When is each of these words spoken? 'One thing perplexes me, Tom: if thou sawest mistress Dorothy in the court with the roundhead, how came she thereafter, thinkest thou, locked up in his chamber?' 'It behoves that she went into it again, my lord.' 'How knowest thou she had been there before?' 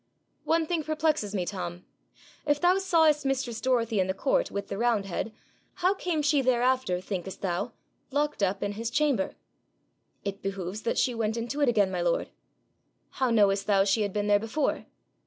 'One 0.45 0.65
thing 0.65 0.81
perplexes 0.83 1.35
me, 1.35 1.45
Tom: 1.45 1.85
if 2.47 2.59
thou 2.59 2.79
sawest 2.79 3.23
mistress 3.23 3.61
Dorothy 3.61 3.99
in 3.99 4.07
the 4.07 4.15
court 4.15 4.49
with 4.49 4.67
the 4.67 4.79
roundhead, 4.79 5.31
how 5.75 5.93
came 5.93 6.23
she 6.23 6.41
thereafter, 6.41 6.99
thinkest 6.99 7.41
thou, 7.43 7.71
locked 8.09 8.41
up 8.41 8.63
in 8.63 8.71
his 8.71 8.89
chamber?' 8.89 9.35
'It 10.25 10.41
behoves 10.41 10.81
that 10.81 10.97
she 10.97 11.13
went 11.13 11.37
into 11.37 11.61
it 11.61 11.69
again, 11.69 11.91
my 11.91 12.01
lord.' 12.01 12.31
'How 13.11 13.29
knowest 13.29 13.67
thou 13.67 13.83
she 13.83 14.01
had 14.01 14.11
been 14.11 14.25
there 14.25 14.39
before?' 14.39 14.87